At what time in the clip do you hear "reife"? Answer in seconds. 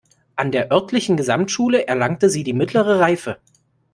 2.99-3.37